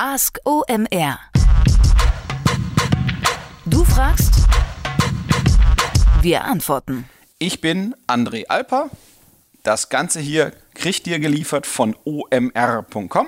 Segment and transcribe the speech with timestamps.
[0.00, 1.18] Ask OMR.
[3.66, 4.32] Du fragst,
[6.22, 7.08] wir antworten.
[7.40, 8.90] Ich bin André Alper.
[9.64, 13.26] Das Ganze hier kriegt ihr geliefert von omr.com.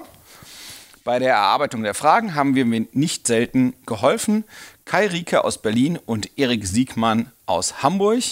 [1.02, 4.44] Bei der Erarbeitung der Fragen haben wir mir nicht selten geholfen.
[4.84, 8.22] Kai Rieke aus Berlin und Erik Siegmann aus Hamburg.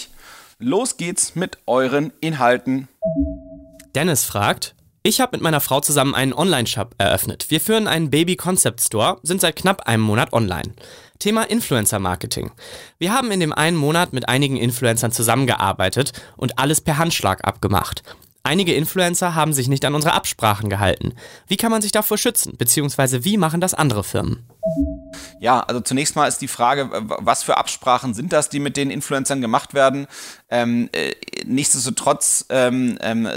[0.59, 2.87] Los geht's mit euren Inhalten.
[3.95, 4.75] Dennis fragt,
[5.09, 7.47] ich habe mit meiner Frau zusammen einen Online-Shop eröffnet.
[7.49, 10.73] Wir führen einen Baby-Concept-Store, sind seit knapp einem Monat online.
[11.17, 12.51] Thema Influencer-Marketing.
[12.99, 18.03] Wir haben in dem einen Monat mit einigen Influencern zusammengearbeitet und alles per Handschlag abgemacht.
[18.43, 21.13] Einige Influencer haben sich nicht an unsere Absprachen gehalten.
[21.47, 22.55] Wie kann man sich davor schützen?
[22.57, 24.45] Beziehungsweise wie machen das andere Firmen?
[25.39, 28.91] Ja, also zunächst mal ist die Frage, was für Absprachen sind das, die mit den
[28.91, 30.07] Influencern gemacht werden?
[30.49, 31.13] Ähm, äh,
[31.45, 33.27] nichtsdestotrotz, ähm, ähm,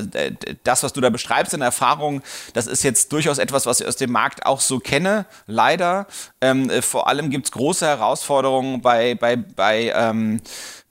[0.65, 2.23] das, was du da beschreibst in Erfahrung,
[2.55, 6.07] das ist jetzt durchaus etwas, was ich aus dem Markt auch so kenne, leider.
[6.41, 10.41] Ähm, äh, vor allem gibt es große Herausforderungen bei, bei, bei ähm,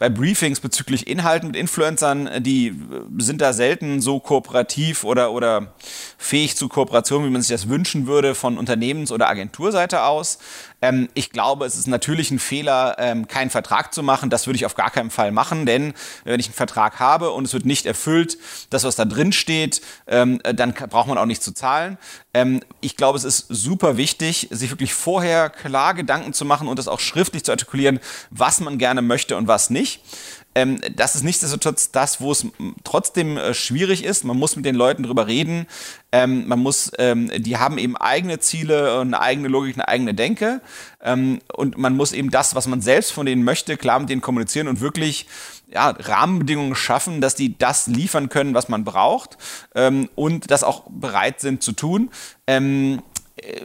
[0.01, 2.73] bei Briefings bezüglich Inhalten mit Influencern, die
[3.19, 5.75] sind da selten so kooperativ oder, oder
[6.17, 10.30] fähig zu Kooperation, wie man sich das wünschen würde von Unternehmens- oder Agenturseite aus.
[10.35, 14.29] else Ähm, ich glaube, es ist natürlich ein Fehler, ähm, keinen Vertrag zu machen.
[14.29, 17.45] Das würde ich auf gar keinen Fall machen, denn wenn ich einen Vertrag habe und
[17.45, 18.37] es wird nicht erfüllt,
[18.69, 21.97] das, was da drin steht, ähm, dann braucht man auch nicht zu zahlen.
[22.33, 26.79] Ähm, ich glaube, es ist super wichtig, sich wirklich vorher klar Gedanken zu machen und
[26.79, 30.01] das auch schriftlich zu artikulieren, was man gerne möchte und was nicht.
[30.53, 32.45] Ähm, das ist nichtsdestotrotz das, wo es
[32.83, 34.25] trotzdem äh, schwierig ist.
[34.25, 35.65] Man muss mit den Leuten drüber reden.
[36.11, 40.61] Ähm, man muss, ähm, die haben eben eigene Ziele, eine eigene Logik, eine eigene Denke.
[41.01, 44.21] Ähm, und man muss eben das, was man selbst von denen möchte, klar mit denen
[44.21, 45.27] kommunizieren und wirklich
[45.67, 49.37] ja, Rahmenbedingungen schaffen, dass die das liefern können, was man braucht
[49.75, 52.09] ähm, und das auch bereit sind zu tun.
[52.47, 53.01] Ähm,
[53.37, 53.61] äh,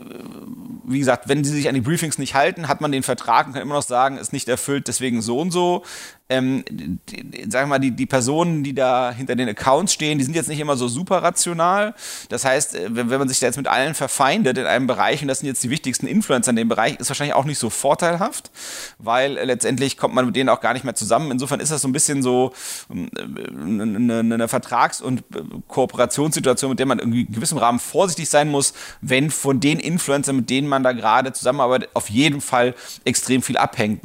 [0.84, 3.52] wie gesagt, wenn sie sich an die Briefings nicht halten, hat man den Vertrag und
[3.54, 5.82] kann immer noch sagen, ist nicht erfüllt, deswegen so und so
[6.28, 10.34] ähm, die, sagen mal, die, die Personen, die da hinter den Accounts stehen, die sind
[10.34, 11.94] jetzt nicht immer so super rational.
[12.30, 15.22] Das heißt, äh, wenn, wenn man sich da jetzt mit allen verfeindet in einem Bereich,
[15.22, 17.70] und das sind jetzt die wichtigsten Influencer in dem Bereich, ist wahrscheinlich auch nicht so
[17.70, 18.50] vorteilhaft,
[18.98, 21.30] weil äh, letztendlich kommt man mit denen auch gar nicht mehr zusammen.
[21.30, 22.52] Insofern ist das so ein bisschen so
[22.90, 27.78] eine, ähm, eine, eine Vertrags- und äh, Kooperationssituation, mit der man irgendwie in gewissem Rahmen
[27.78, 32.40] vorsichtig sein muss, wenn von den Influencern, mit denen man da gerade zusammenarbeitet, auf jeden
[32.40, 34.00] Fall extrem viel abhängt.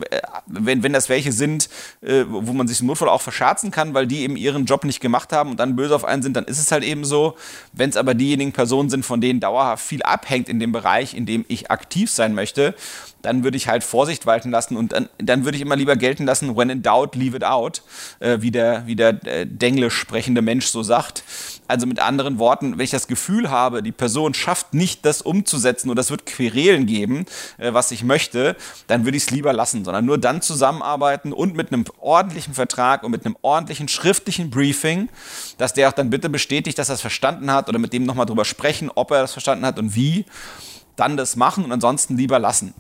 [0.46, 1.68] Wenn, wenn das welche sind,
[2.12, 5.00] äh, wo man sich im Notfall auch verscherzen kann, weil die eben ihren Job nicht
[5.00, 7.36] gemacht haben und dann böse auf einen sind, dann ist es halt eben so.
[7.72, 11.26] Wenn es aber diejenigen Personen sind, von denen dauerhaft viel abhängt in dem Bereich, in
[11.26, 12.76] dem ich aktiv sein möchte,
[13.22, 16.26] dann würde ich halt Vorsicht walten lassen und dann, dann würde ich immer lieber gelten
[16.26, 17.84] lassen, when in doubt, leave it out,
[18.20, 21.24] äh, wie der, wie der äh, Denglisch sprechende Mensch so sagt.
[21.72, 25.90] Also mit anderen Worten, wenn ich das Gefühl habe, die Person schafft nicht, das umzusetzen
[25.90, 27.26] oder es wird Querelen geben,
[27.59, 31.56] äh, was ich möchte, dann würde ich es lieber lassen, sondern nur dann zusammenarbeiten und
[31.56, 35.08] mit einem ordentlichen Vertrag und mit einem ordentlichen schriftlichen Briefing,
[35.58, 38.26] dass der auch dann bitte bestätigt, dass er es verstanden hat oder mit dem nochmal
[38.26, 40.26] drüber sprechen, ob er das verstanden hat und wie,
[40.98, 42.74] dann das machen und ansonsten lieber lassen.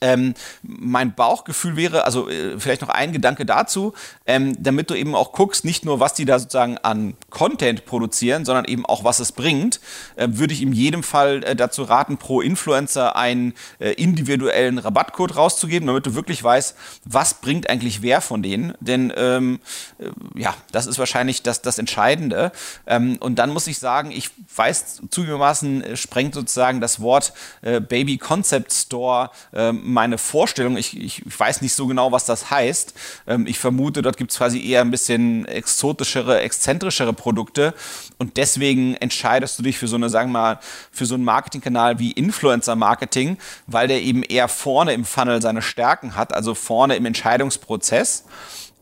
[0.00, 3.94] Ähm, mein Bauchgefühl wäre, also äh, vielleicht noch ein Gedanke dazu,
[4.26, 8.44] ähm, damit du eben auch guckst, nicht nur, was die da sozusagen an Content produzieren,
[8.44, 9.80] sondern eben auch, was es bringt,
[10.14, 15.36] äh, würde ich in jedem Fall äh, dazu raten, pro Influencer einen äh, individuellen Rabattcode
[15.36, 18.74] rauszugeben, damit du wirklich weißt, was bringt eigentlich wer von denen.
[18.80, 19.58] Denn ähm,
[19.98, 20.10] äh,
[20.40, 22.52] ja, das ist wahrscheinlich das, das Entscheidende.
[22.86, 27.32] Ähm, und dann muss ich sagen, ich weiß zugegebenermaßen, äh, sprengt sozusagen das Wort
[27.62, 30.76] Baby Concept Store ähm, meine Vorstellung.
[30.76, 32.94] Ich, ich, weiß nicht so genau, was das heißt.
[33.26, 37.74] Ähm, ich vermute, dort gibt es quasi eher ein bisschen exotischere, exzentrischere Produkte.
[38.18, 40.60] Und deswegen entscheidest du dich für so eine, sagen wir mal,
[40.90, 46.16] für so einen Marketingkanal wie Influencer-Marketing, weil der eben eher vorne im Funnel seine Stärken
[46.16, 48.24] hat, also vorne im Entscheidungsprozess.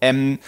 [0.01, 0.39] Ähm,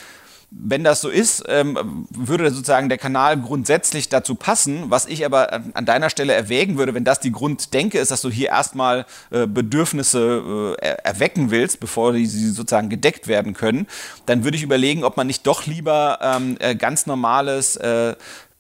[0.51, 4.85] wenn das so ist, ähm, würde sozusagen der Kanal grundsätzlich dazu passen.
[4.89, 8.23] Was ich aber an, an, deiner Stelle erwägen würde, wenn das die Grunddenke ist, dass
[8.23, 13.87] du hier erstmal äh, Bedürfnisse äh, erwecken willst, bevor die, sie sozusagen gedeckt werden können,
[14.25, 18.15] dann würde ich überlegen, ob man nicht doch lieber ähm, äh, ganz normales äh,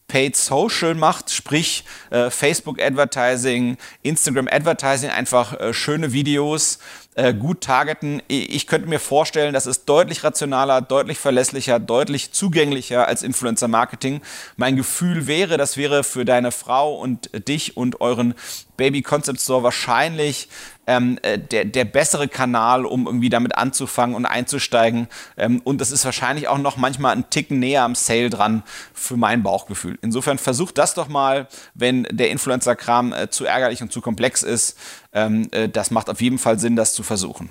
[0.09, 6.79] Paid Social macht, sprich äh, Facebook Advertising, Instagram Advertising, einfach äh, schöne Videos,
[7.19, 8.23] äh, gut targeten.
[8.29, 14.21] Ich könnte mir vorstellen, das ist deutlich rationaler, deutlich verlässlicher, deutlich zugänglicher als Influencer-Marketing.
[14.57, 18.35] Mein Gefühl wäre, das wäre für deine Frau und dich und euren
[18.77, 20.49] Baby Concept Store wahrscheinlich
[20.87, 25.09] ähm, äh, der, der bessere Kanal, um irgendwie damit anzufangen und einzusteigen.
[25.37, 28.63] Ähm, und das ist wahrscheinlich auch noch manchmal ein Ticken näher am Sale dran
[28.95, 29.99] für mein Bauchgefühl.
[30.01, 34.79] Insofern versucht das doch mal, wenn der Influencer-Kram äh, zu ärgerlich und zu komplex ist.
[35.19, 37.49] Ähm, äh, das macht auf jeden Fall Sinn, das zu versuchen.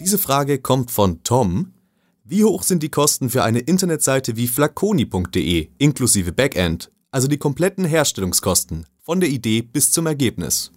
[0.00, 1.72] Diese Frage kommt von Tom.
[2.24, 7.84] Wie hoch sind die Kosten für eine Internetseite wie flaconi.de inklusive Backend, also die kompletten
[7.84, 10.72] Herstellungskosten, von der Idee bis zum Ergebnis?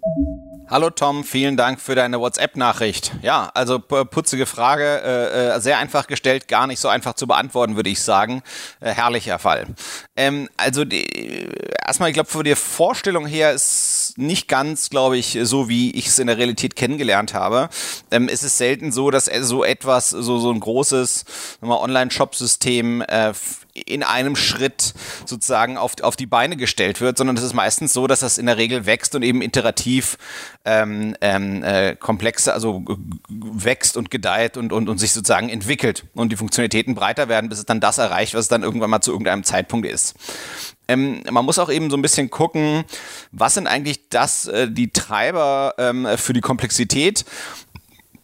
[0.71, 3.13] Hallo Tom, vielen Dank für deine WhatsApp-Nachricht.
[3.23, 7.75] Ja, also putzige Frage, äh, äh, sehr einfach gestellt, gar nicht so einfach zu beantworten,
[7.75, 8.43] würde ich sagen.
[8.79, 9.65] Äh, herrlicher Fall.
[10.15, 11.49] Ähm, also die,
[11.87, 16.05] erstmal, ich glaube, von der Vorstellung her ist nicht ganz, glaube ich, so wie ich
[16.05, 17.69] es in der Realität kennengelernt habe.
[18.11, 21.25] Ähm, es ist selten so, dass so etwas, so so ein großes
[21.63, 23.33] Online-Shop-System äh,
[23.85, 24.93] in einem Schritt
[25.25, 28.45] sozusagen auf, auf die Beine gestellt wird, sondern es ist meistens so, dass das in
[28.45, 30.17] der Regel wächst und eben iterativ
[30.65, 32.83] ähm, ähm, äh, komplexer, also
[33.29, 37.59] wächst und gedeiht und, und, und sich sozusagen entwickelt und die Funktionalitäten breiter werden, bis
[37.59, 40.15] es dann das erreicht, was es dann irgendwann mal zu irgendeinem Zeitpunkt ist.
[40.87, 42.83] Ähm, man muss auch eben so ein bisschen gucken,
[43.31, 47.25] was sind eigentlich das, äh, die Treiber ähm, für die Komplexität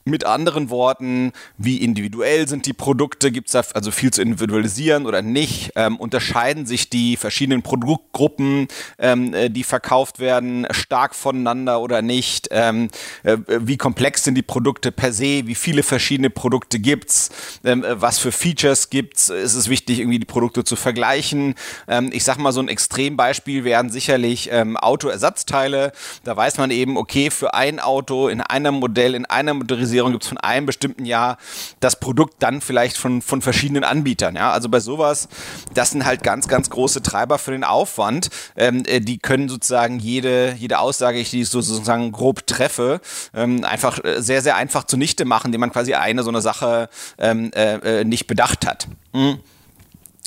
[0.07, 3.31] mit anderen Worten, wie individuell sind die Produkte?
[3.31, 5.71] Gibt es da also viel zu individualisieren oder nicht?
[5.75, 8.67] Ähm, unterscheiden sich die verschiedenen Produktgruppen,
[8.99, 12.49] ähm, äh, die verkauft werden, stark voneinander oder nicht?
[12.51, 12.89] Ähm,
[13.23, 15.47] äh, wie komplex sind die Produkte per se?
[15.47, 17.31] Wie viele verschiedene Produkte gibt's?
[17.63, 19.29] Ähm, äh, was für Features gibt's?
[19.29, 21.55] Ist es wichtig, irgendwie die Produkte zu vergleichen?
[21.87, 25.93] Ähm, ich sag mal, so ein Extrembeispiel wären sicherlich ähm, Autoersatzteile.
[26.23, 30.11] Da weiß man eben, okay, für ein Auto in einem Modell, in einer Motorisierung Spezialisierung
[30.11, 31.37] gibt es von einem bestimmten Jahr
[31.79, 34.35] das Produkt dann vielleicht von, von verschiedenen Anbietern.
[34.35, 34.51] Ja?
[34.51, 35.27] Also bei sowas,
[35.73, 38.29] das sind halt ganz, ganz große Treiber für den Aufwand.
[38.55, 42.99] Ähm, äh, die können sozusagen jede, jede Aussage, die ich so sozusagen grob treffe,
[43.33, 46.89] ähm, einfach äh, sehr, sehr einfach zunichte machen, indem man quasi eine so eine Sache
[47.17, 48.87] ähm, äh, äh nicht bedacht hat.
[49.13, 49.39] Mhm.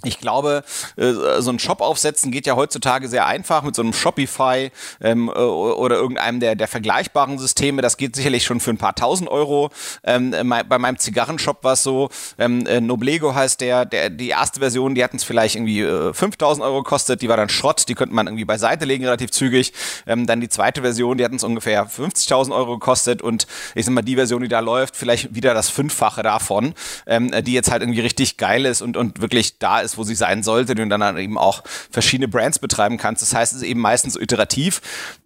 [0.04, 0.62] Ich glaube,
[0.96, 5.28] äh, so ein Shop aufsetzen geht ja heutzutage sehr einfach mit so einem Shopify ähm,
[5.28, 7.82] äh, oder irgendeinem der, der vergleichbaren Systeme.
[7.82, 9.70] Das geht sicherlich schon für ein paar tausend Euro.
[10.04, 10.30] Ähm,
[10.68, 14.94] bei meinem Zigarrenshop war es so, ähm, äh, Noblego heißt der, der, die erste Version,
[14.94, 18.28] die hatten es vielleicht irgendwie 5000 Euro gekostet, die war dann Schrott, die könnte man
[18.28, 19.72] irgendwie beiseite legen relativ zügig.
[20.06, 24.02] dann die zweite Version, die hatten es ungefähr 50.000 Euro gekostet und ich sag mal,
[24.02, 26.74] die Version, die da läuft, vielleicht wieder das Fünffache davon,
[27.06, 30.14] die jetzt halt irgendwie richtig geil ist und, und wirklich da ist ist, wo sie
[30.14, 33.22] sein sollte, und dann eben auch verschiedene Brands betreiben kannst.
[33.22, 34.80] Das heißt, es ist eben meistens iterativ.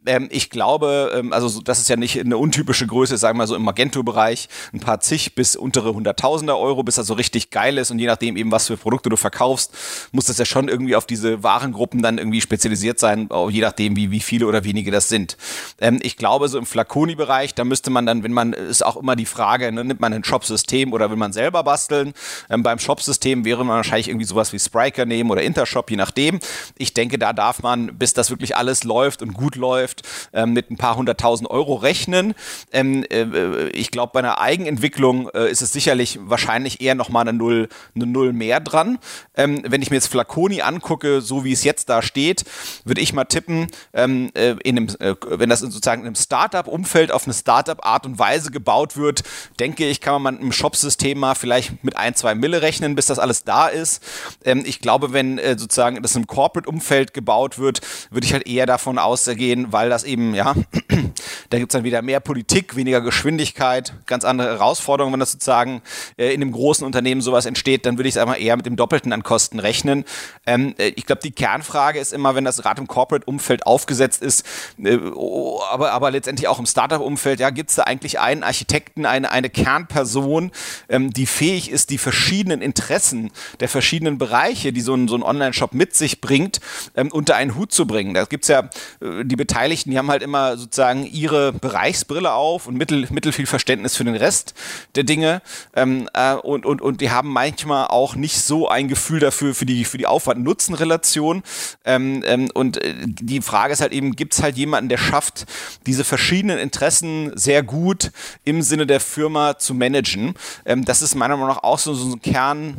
[0.06, 3.46] Ähm, ich glaube, ähm, also das ist ja nicht eine untypische Größe, sagen wir mal
[3.46, 7.78] so im Magento-Bereich, ein paar zig bis untere Hunderttausender Euro, bis das so richtig geil
[7.78, 9.72] ist und je nachdem eben, was für Produkte du verkaufst,
[10.12, 14.10] muss das ja schon irgendwie auf diese Warengruppen dann irgendwie spezialisiert sein, je nachdem, wie,
[14.10, 15.36] wie viele oder wenige das sind.
[15.80, 19.16] Ähm, ich glaube, so im Flaconi-Bereich, da müsste man dann, wenn man, ist auch immer
[19.16, 22.12] die Frage, ne, nimmt man ein Shop-System oder will man selber basteln?
[22.50, 26.38] Ähm, beim Shop-System wäre man wahrscheinlich irgendwie sowas wie Spriker nehmen oder Intershop, je nachdem.
[26.76, 30.02] Ich denke, da darf man, bis das wirklich alles läuft und gut läuft,
[30.32, 32.34] ähm, mit ein paar hunderttausend Euro rechnen.
[32.72, 37.36] Ähm, äh, ich glaube, bei einer Eigenentwicklung äh, ist es sicherlich wahrscheinlich eher nochmal eine
[37.36, 38.98] Null, eine Null mehr dran.
[39.34, 42.44] Ähm, wenn ich mir jetzt Flaconi angucke, so wie es jetzt da steht,
[42.84, 47.12] würde ich mal tippen, ähm, äh, in einem, äh, wenn das sozusagen in einem Startup-Umfeld
[47.12, 49.22] auf eine Startup-Art und Weise gebaut wird,
[49.58, 53.18] denke ich, kann man im Shop-System mal vielleicht mit ein, zwei Mille rechnen, bis das
[53.18, 54.02] alles da ist.
[54.44, 57.80] Ähm, ich glaube, wenn äh, sozusagen das im Corporate-Umfeld gebaut wird,
[58.10, 60.54] würde ich halt eher davon ausgehen, weil das eben, ja,
[61.50, 65.82] da gibt es dann wieder mehr Politik, weniger Geschwindigkeit, ganz andere Herausforderungen, wenn das sozusagen
[66.16, 68.76] äh, in einem großen Unternehmen sowas entsteht, dann würde ich es einmal eher mit dem
[68.76, 70.04] Doppelten an Kosten rechnen.
[70.46, 74.44] Ähm, äh, ich glaube, die Kernfrage ist immer, wenn das gerade im Corporate-Umfeld aufgesetzt ist,
[74.82, 79.06] äh, oh, aber, aber letztendlich auch im Startup-Umfeld, ja, gibt es da eigentlich einen Architekten,
[79.06, 80.50] eine, eine Kernperson,
[80.88, 83.30] ähm, die fähig ist, die verschiedenen Interessen
[83.60, 84.31] der verschiedenen Bereiche,
[84.72, 86.60] die so ein, so ein Online-Shop mit sich bringt,
[86.96, 88.14] ähm, unter einen Hut zu bringen.
[88.14, 88.70] Da gibt es ja
[89.00, 93.46] äh, die Beteiligten, die haben halt immer sozusagen ihre Bereichsbrille auf und mittel, mittel viel
[93.46, 94.54] Verständnis für den Rest
[94.94, 95.42] der Dinge.
[95.74, 99.66] Ähm, äh, und, und, und die haben manchmal auch nicht so ein Gefühl dafür, für
[99.66, 101.42] die, für die Aufwand-Nutzen-Relation.
[101.84, 105.46] Ähm, ähm, und äh, die Frage ist halt eben, gibt es halt jemanden, der schafft,
[105.86, 108.12] diese verschiedenen Interessen sehr gut
[108.44, 110.34] im Sinne der Firma zu managen?
[110.64, 112.76] Ähm, das ist meiner Meinung nach auch so, so ein Kern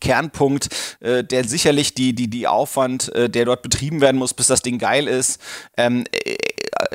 [0.00, 0.68] Kernpunkt,
[1.00, 4.62] äh, der sicherlich die, die, die Aufwand, äh, der dort betrieben werden muss, bis das
[4.62, 5.40] Ding geil ist,
[5.76, 6.36] ähm, äh,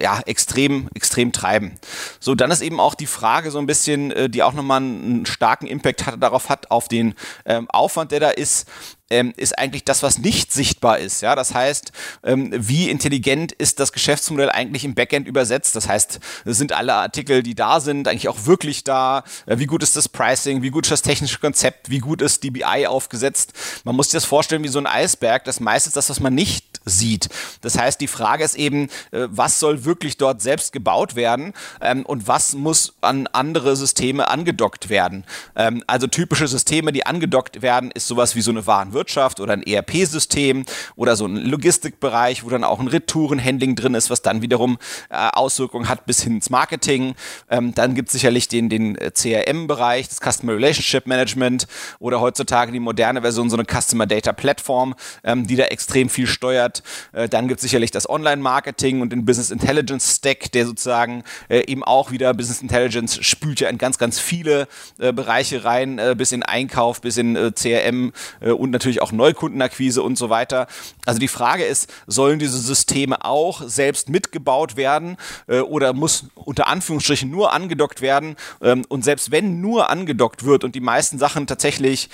[0.02, 1.76] ja, extrem, extrem treiben.
[2.20, 5.26] So, dann ist eben auch die Frage so ein bisschen, äh, die auch nochmal einen
[5.26, 8.68] starken Impact hat, darauf hat, auf den ähm, Aufwand, der da ist,
[9.10, 11.22] ähm, ist eigentlich das, was nicht sichtbar ist.
[11.22, 11.92] Ja, das heißt,
[12.24, 15.76] ähm, wie intelligent ist das Geschäftsmodell eigentlich im Backend übersetzt?
[15.76, 19.24] Das heißt, sind alle Artikel, die da sind, eigentlich auch wirklich da?
[19.46, 20.62] Äh, wie gut ist das Pricing?
[20.62, 21.90] Wie gut ist das technische Konzept?
[21.90, 23.54] Wie gut ist DBI aufgesetzt?
[23.84, 25.44] Man muss sich das vorstellen wie so ein Eisberg.
[25.44, 27.30] Das meiste ist das, was man nicht sieht.
[27.62, 32.06] Das heißt, die Frage ist eben, äh, was soll wirklich dort selbst gebaut werden ähm,
[32.06, 35.26] und was muss an andere Systeme angedockt werden.
[35.56, 39.64] Ähm, also typische Systeme, die angedockt werden, ist sowas wie so eine Warenwirtschaft oder ein
[39.64, 44.78] ERP-System oder so ein Logistikbereich, wo dann auch ein Retourenhandling drin ist, was dann wiederum
[45.10, 47.16] äh, Auswirkungen hat bis hin ins Marketing.
[47.50, 51.68] Ähm, dann gibt es sicherlich den, den äh, CRM-Bereich, das Customer Relationship Management
[52.00, 56.28] oder heutzutage die moderne Version, so eine Customer Data Platform, ähm, die da extrem viel
[56.28, 56.84] steuert.
[57.12, 61.66] Äh, dann gibt es sicherlich das Online-Marketing und den Business Intelligence Stack, der sozusagen äh,
[61.68, 64.68] eben auch wieder Business Intelligence spült ja in ganz, ganz viele
[65.00, 70.30] äh, Bereiche rein, bis in Einkauf, bis in CRM und natürlich auch Neukundenakquise und so
[70.30, 70.68] weiter.
[71.06, 77.30] Also die Frage ist, sollen diese Systeme auch selbst mitgebaut werden oder muss unter Anführungsstrichen
[77.30, 78.36] nur angedockt werden?
[78.62, 82.10] Ähm, und selbst wenn nur angedockt wird und die meisten Sachen tatsächlich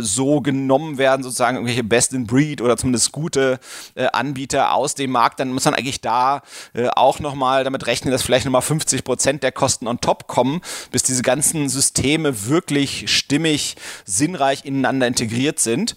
[0.00, 3.58] so genommen werden, sozusagen irgendwelche Best in Breed oder zumindest gute
[3.94, 6.42] äh, Anbieter aus dem Markt, dann muss man eigentlich da
[6.74, 10.60] äh, auch nochmal damit rechnen, dass vielleicht nochmal 50 Prozent der Kosten on top kommen,
[10.90, 15.95] bis diese ganzen Systeme wirklich stimmig, sinnreich ineinander integriert sind.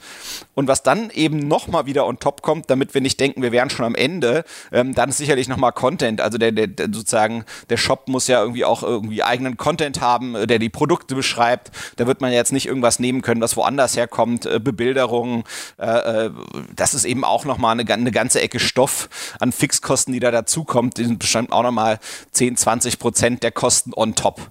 [0.56, 3.70] Und was dann eben nochmal wieder on top kommt, damit wir nicht denken, wir wären
[3.70, 6.22] schon am Ende, ähm, dann ist sicherlich nochmal Content.
[6.22, 10.36] Also der, der, der, sozusagen, der Shop muss ja irgendwie auch irgendwie eigenen Content haben,
[10.36, 11.72] äh, der die Produkte beschreibt.
[11.96, 15.44] Da wird man jetzt nicht irgendwas nehmen können, was woanders herkommt, äh, Bebilderungen.
[15.78, 16.32] Äh, äh
[16.76, 20.98] das ist eben auch nochmal eine, eine ganze Ecke Stoff an Fixkosten, die da dazukommt.
[20.98, 22.00] Die sind bestimmt auch nochmal
[22.32, 24.42] 10, 20 Prozent der Kosten on top.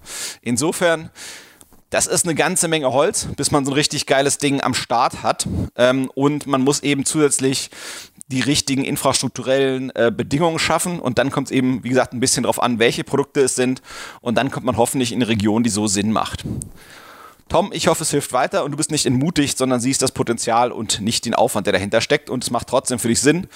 [0.42, 1.10] Insofern,
[1.90, 5.22] das ist eine ganze Menge Holz, bis man so ein richtig geiles Ding am Start
[5.22, 5.46] hat.
[5.76, 7.70] Ähm, und man muss eben zusätzlich
[8.28, 11.00] die richtigen infrastrukturellen äh, Bedingungen schaffen.
[11.00, 13.80] Und dann kommt es eben, wie gesagt, ein bisschen darauf an, welche Produkte es sind.
[14.20, 16.44] Und dann kommt man hoffentlich in eine Region, die so Sinn macht.
[17.48, 20.70] Tom, ich hoffe, es hilft weiter und du bist nicht entmutigt, sondern siehst das Potenzial
[20.70, 22.28] und nicht den Aufwand, der dahinter steckt.
[22.28, 23.46] Und es macht trotzdem für dich Sinn.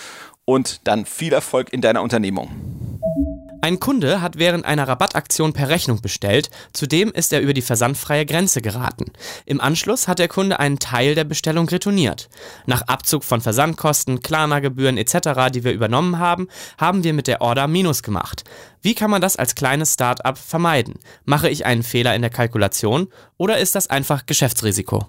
[0.46, 2.48] Und dann viel Erfolg in deiner Unternehmung.
[3.64, 8.26] Ein Kunde hat während einer Rabattaktion per Rechnung bestellt, zudem ist er über die versandfreie
[8.26, 9.12] Grenze geraten.
[9.46, 12.28] Im Anschluss hat der Kunde einen Teil der Bestellung retourniert.
[12.66, 17.68] Nach Abzug von Versandkosten, Klarna-Gebühren etc., die wir übernommen haben, haben wir mit der Order
[17.68, 18.42] Minus gemacht.
[18.80, 20.94] Wie kann man das als kleines Start-up vermeiden?
[21.24, 25.06] Mache ich einen Fehler in der Kalkulation oder ist das einfach Geschäftsrisiko?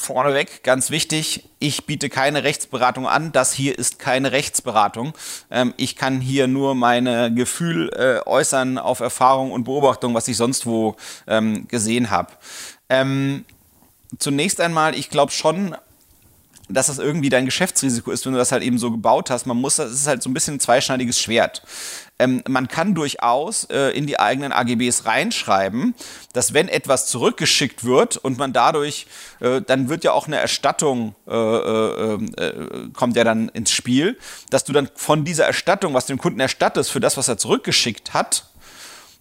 [0.00, 3.32] Vorneweg, ganz wichtig, ich biete keine Rechtsberatung an.
[3.32, 5.12] Das hier ist keine Rechtsberatung.
[5.50, 10.38] Ähm, ich kann hier nur meine Gefühl äh, äußern auf Erfahrung und Beobachtung, was ich
[10.38, 12.32] sonst wo ähm, gesehen habe.
[12.88, 13.44] Ähm,
[14.18, 15.76] zunächst einmal, ich glaube schon,
[16.70, 19.46] dass das irgendwie dein Geschäftsrisiko ist, wenn du das halt eben so gebaut hast.
[19.46, 21.62] Man muss, das ist halt so ein bisschen ein zweischneidiges Schwert
[22.20, 25.94] ähm, man kann durchaus äh, in die eigenen AGBs reinschreiben,
[26.32, 29.06] dass wenn etwas zurückgeschickt wird und man dadurch,
[29.40, 34.18] äh, dann wird ja auch eine Erstattung, äh, äh, äh, kommt ja dann ins Spiel,
[34.50, 37.38] dass du dann von dieser Erstattung, was du dem Kunden erstattest für das, was er
[37.38, 38.44] zurückgeschickt hat,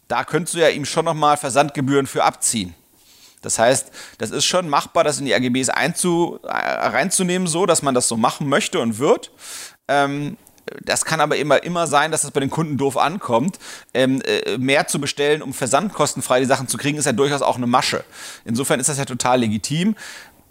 [0.10, 2.75] da könntest du ja ihm schon nochmal Versandgebühren für abziehen.
[3.41, 7.81] Das heißt, das ist schon machbar, das in die AGBs einzu, äh, reinzunehmen, so dass
[7.81, 9.31] man das so machen möchte und wird.
[9.88, 10.38] Ähm,
[10.84, 13.58] das kann aber immer, immer sein, dass das bei den Kunden doof ankommt.
[13.93, 17.58] Ähm, äh, mehr zu bestellen, um versandkostenfrei die Sachen zu kriegen, ist ja durchaus auch
[17.58, 18.03] eine Masche.
[18.46, 19.96] Insofern ist das ja total legitim.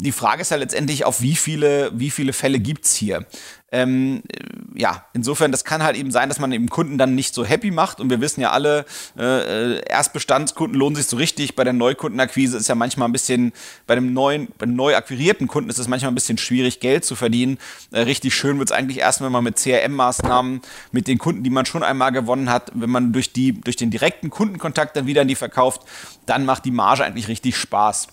[0.00, 3.26] Die Frage ist ja letztendlich, auf wie viele, wie viele Fälle gibt es hier?
[3.72, 7.34] Ähm, äh, ja, insofern, das kann halt eben sein, dass man eben Kunden dann nicht
[7.34, 8.00] so happy macht.
[8.00, 8.86] Und wir wissen ja alle,
[9.18, 11.56] äh, äh, Erstbestandskunden lohnen sich so richtig.
[11.56, 13.52] Bei der Neukundenakquise ist ja manchmal ein bisschen,
[13.88, 17.16] bei dem neuen, bei neu akquirierten Kunden ist es manchmal ein bisschen schwierig, Geld zu
[17.16, 17.58] verdienen.
[17.90, 20.62] Äh, richtig schön wird es eigentlich erst, wenn man mit CRM-Maßnahmen,
[20.92, 23.90] mit den Kunden, die man schon einmal gewonnen hat, wenn man durch, die, durch den
[23.90, 25.82] direkten Kundenkontakt dann wieder an die verkauft,
[26.24, 28.06] dann macht die Marge eigentlich richtig Spaß.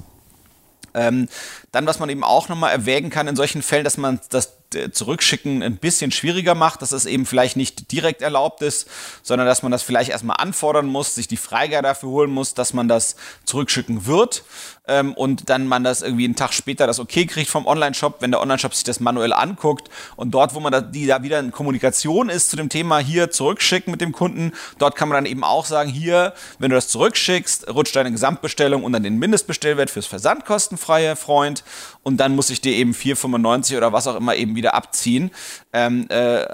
[0.96, 1.28] Ähm,
[1.72, 4.54] dann, was man eben auch nochmal erwägen kann in solchen Fällen, dass man das
[4.92, 8.88] Zurückschicken ein bisschen schwieriger macht, dass es eben vielleicht nicht direkt erlaubt ist,
[9.24, 12.74] sondern dass man das vielleicht erstmal anfordern muss, sich die Freigabe dafür holen muss, dass
[12.74, 13.16] man das
[13.46, 14.44] zurückschicken wird
[14.88, 18.32] ähm, und dann man das irgendwie einen Tag später das okay kriegt vom Online-Shop, wenn
[18.32, 19.90] der Online-Shop sich das manuell anguckt.
[20.16, 23.32] Und dort, wo man da, die da wieder in Kommunikation ist zu dem Thema hier
[23.32, 26.88] zurückschicken mit dem Kunden, dort kann man dann eben auch sagen, hier, wenn du das
[26.88, 31.64] zurückschickst, rutscht deine Gesamtbestellung unter den Mindestbestellwert fürs versandkostenfreie Freund.
[32.04, 35.30] Und dann muss ich dir eben 4,95 oder was auch immer eben wieder wieder abziehen.
[35.74, 36.46] Ähm, äh,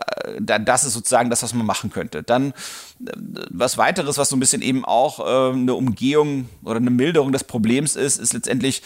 [0.41, 2.24] das ist sozusagen das, was man machen könnte.
[2.24, 2.53] Dann äh,
[3.50, 7.46] was weiteres, was so ein bisschen eben auch äh, eine Umgehung oder eine Milderung des
[7.46, 8.84] Problems ist, ist letztendlich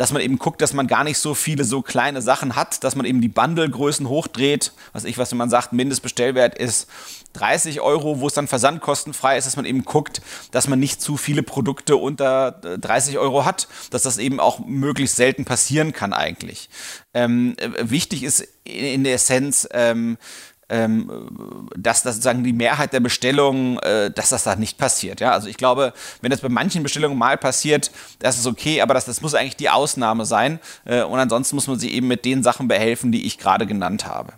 [0.00, 2.96] dass man eben guckt, dass man gar nicht so viele so kleine Sachen hat, dass
[2.96, 4.72] man eben die Bundlegrößen hochdreht.
[4.94, 6.88] Was ich, was man sagt, Mindestbestellwert ist
[7.34, 11.18] 30 Euro, wo es dann versandkostenfrei ist, dass man eben guckt, dass man nicht zu
[11.18, 16.14] viele Produkte unter 30 äh, Euro hat, dass das eben auch möglichst selten passieren kann
[16.14, 16.70] eigentlich.
[17.12, 20.16] Ähm, äh, wichtig ist in der Essenz, ähm,
[21.76, 25.20] dass das sozusagen die Mehrheit der Bestellungen, äh, dass das da nicht passiert.
[25.20, 25.32] Ja?
[25.32, 29.04] Also ich glaube, wenn das bei manchen Bestellungen mal passiert, das ist okay, aber das,
[29.04, 30.60] das muss eigentlich die Ausnahme sein.
[30.84, 34.06] Äh, und ansonsten muss man sie eben mit den Sachen behelfen, die ich gerade genannt
[34.06, 34.32] habe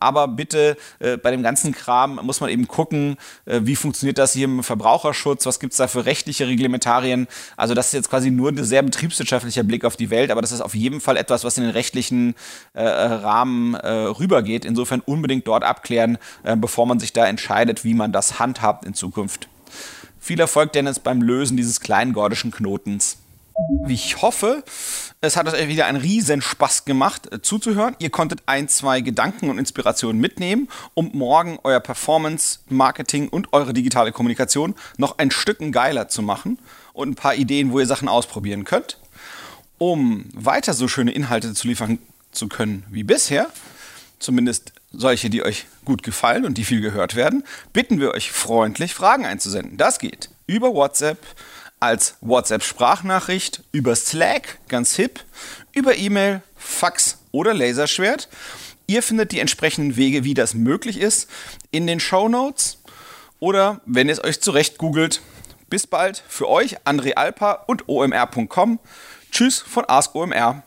[0.00, 4.32] aber bitte äh, bei dem ganzen Kram muss man eben gucken, äh, wie funktioniert das
[4.32, 7.28] hier im Verbraucherschutz, was gibt es da für rechtliche Reglementarien.
[7.56, 10.52] Also das ist jetzt quasi nur ein sehr betriebswirtschaftlicher Blick auf die Welt, aber das
[10.52, 12.34] ist auf jeden Fall etwas, was in den rechtlichen
[12.72, 14.64] äh, Rahmen äh, rübergeht.
[14.64, 18.94] Insofern unbedingt dort abklären, äh, bevor man sich da entscheidet, wie man das handhabt in
[18.94, 19.48] Zukunft.
[20.18, 23.18] Viel Erfolg, Dennis, beim Lösen dieses kleinen gordischen Knotens.
[23.88, 24.62] Ich hoffe,
[25.22, 27.94] es hat euch wieder einen riesen Spaß gemacht äh, zuzuhören.
[27.98, 33.74] Ihr konntet ein, zwei Gedanken und Inspirationen mitnehmen, um morgen euer Performance, Marketing und eure
[33.74, 36.58] digitale Kommunikation noch ein Stück geiler zu machen
[36.94, 38.98] und ein paar Ideen, wo ihr Sachen ausprobieren könnt.
[39.76, 41.98] Um weiter so schöne Inhalte zu liefern
[42.32, 43.48] zu können wie bisher,
[44.20, 48.94] zumindest solche, die euch gut gefallen und die viel gehört werden, bitten wir euch freundlich,
[48.94, 49.76] Fragen einzusenden.
[49.76, 51.18] Das geht über WhatsApp
[51.80, 55.24] als WhatsApp-Sprachnachricht, über Slack, ganz hip,
[55.72, 58.28] über E-Mail, Fax oder Laserschwert.
[58.86, 61.28] Ihr findet die entsprechenden Wege, wie das möglich ist,
[61.70, 62.78] in den Show Notes
[63.38, 65.22] oder wenn ihr es euch zurecht googelt.
[65.68, 68.78] Bis bald für euch, André Alpa und omr.com.
[69.30, 70.64] Tschüss von Ask OMR.